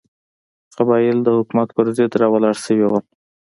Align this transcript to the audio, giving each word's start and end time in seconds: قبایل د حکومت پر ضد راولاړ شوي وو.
قبایل 0.77 1.17
د 1.23 1.27
حکومت 1.37 1.69
پر 1.75 1.85
ضد 1.97 2.11
راولاړ 2.21 2.55
شوي 2.65 2.85
وو. 2.87 2.99